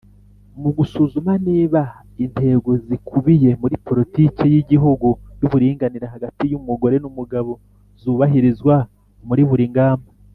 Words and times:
mu 0.61 0.69
gusuzuma 0.77 1.31
niba 1.47 1.81
intego 2.25 2.69
zikubiye 2.85 3.49
muri 3.61 3.75
politiki 3.87 4.43
y'igihugu 4.53 5.07
y'uburinganire 5.39 6.05
hagati 6.13 6.43
y'umugore 6.51 6.95
n'umugabo 6.99 7.51
zubahirizwa 8.01 8.75
muri 9.29 9.43
buri 9.51 9.65
ngamba. 9.73 10.09